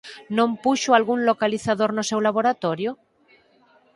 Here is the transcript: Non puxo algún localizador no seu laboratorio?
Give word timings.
Non 0.37 0.49
puxo 0.63 0.89
algún 0.93 1.19
localizador 1.29 1.89
no 1.93 2.03
seu 2.09 2.19
laboratorio? 2.27 2.91